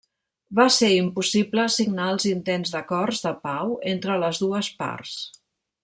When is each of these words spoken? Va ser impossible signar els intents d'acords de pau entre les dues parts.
Va 0.59 0.63
ser 0.75 0.87
impossible 0.93 1.65
signar 1.75 2.07
els 2.13 2.25
intents 2.31 2.73
d'acords 2.77 3.21
de 3.27 3.35
pau 3.47 3.77
entre 3.95 4.17
les 4.25 4.41
dues 4.47 4.73
parts. 4.83 5.17